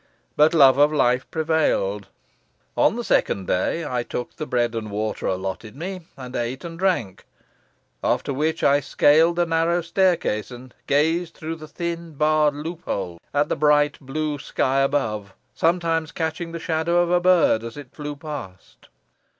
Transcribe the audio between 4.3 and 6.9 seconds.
the bread and water allotted me, and ate and